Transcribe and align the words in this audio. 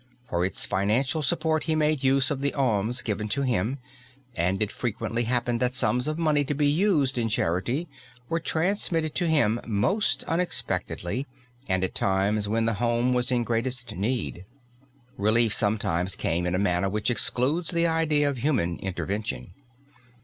For 0.27 0.43
its 0.43 0.65
financial 0.65 1.21
support 1.21 1.65
he 1.65 1.75
made 1.75 2.03
use 2.03 2.31
of 2.31 2.41
the 2.41 2.55
alms 2.55 3.03
given 3.03 3.29
to 3.29 3.43
him, 3.43 3.77
and 4.33 4.59
it 4.59 4.71
frequently 4.71 5.25
happened 5.25 5.59
that 5.59 5.75
sums 5.75 6.07
of 6.07 6.17
money 6.17 6.43
to 6.45 6.55
be 6.55 6.65
used 6.67 7.19
in 7.19 7.29
charity 7.29 7.87
were 8.27 8.39
transmitted 8.39 9.13
to 9.13 9.27
him 9.27 9.61
most 9.63 10.23
unexpectedly 10.23 11.27
and 11.69 11.83
at 11.83 11.93
times 11.93 12.49
when 12.49 12.65
the 12.65 12.73
home 12.81 13.13
was 13.13 13.31
in 13.31 13.43
greatest 13.43 13.93
need. 13.95 14.45
Relief 15.17 15.53
sometimes 15.53 16.15
came 16.15 16.47
in 16.47 16.55
a 16.55 16.57
manner 16.57 16.89
which 16.89 17.11
excludes 17.11 17.69
the 17.69 17.85
idea 17.85 18.27
of 18.27 18.37
human 18.39 18.79
intervention. 18.79 19.53